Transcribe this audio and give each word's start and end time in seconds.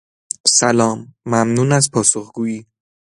سلام 0.57 1.07
ممنون 1.31 1.71
از 1.71 1.91
پاسخگویی 1.93 2.65